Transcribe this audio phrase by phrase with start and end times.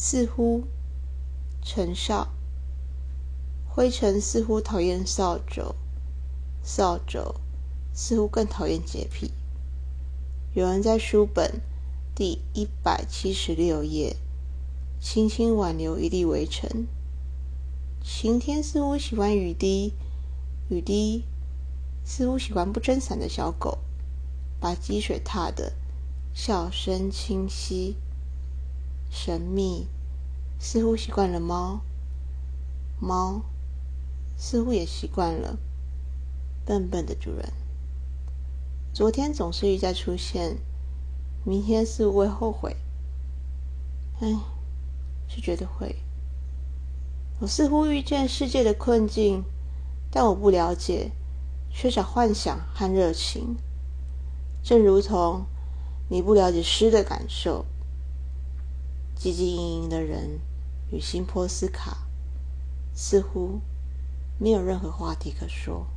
[0.00, 0.62] 似乎
[1.60, 2.28] 陈少
[3.68, 5.74] 灰尘似乎讨厌扫帚，
[6.62, 7.34] 扫帚
[7.92, 9.32] 似乎更讨厌洁癖。
[10.54, 11.60] 有人在书本
[12.14, 14.14] 第一百七十六页
[15.00, 16.86] 轻轻挽留一粒微尘。
[18.00, 19.94] 晴天似乎喜欢雨滴，
[20.68, 21.24] 雨滴
[22.04, 23.78] 似乎喜欢不撑伞的小狗，
[24.60, 25.72] 把积水踏得
[26.32, 27.96] 笑声清晰。
[29.10, 29.86] 神秘
[30.58, 31.80] 似乎习惯了猫，
[33.00, 33.42] 猫
[34.36, 35.58] 似乎也习惯了
[36.64, 37.52] 笨笨的主人。
[38.92, 40.58] 昨天总是一再出现，
[41.44, 42.76] 明天似乎会后悔。
[44.20, 44.28] 唉，
[45.28, 45.96] 是觉得会。
[47.40, 49.44] 我似乎遇见世界的困境，
[50.10, 51.12] 但我不了解，
[51.70, 53.56] 缺少幻想和热情。
[54.62, 55.46] 正如同
[56.08, 57.64] 你不了解诗的感受。
[59.18, 60.38] 汲汲营营的人
[60.92, 62.06] 与新波斯卡
[62.94, 63.60] 似乎
[64.38, 65.88] 没有任何话题可说。